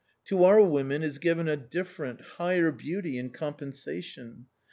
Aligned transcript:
To 0.25 0.43
our 0.45 0.63
women 0.63 1.03
is 1.03 1.19
given* 1.19 1.47
a 1.47 1.55
different, 1.55 2.21
higher 2.21 2.71
beauty 2.71 3.19
in 3.19 3.29
compensation. 3.29 4.47